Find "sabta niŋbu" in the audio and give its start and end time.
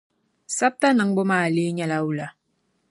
0.57-1.21